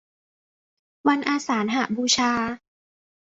[1.07, 2.31] วันอาสาฬหบูชา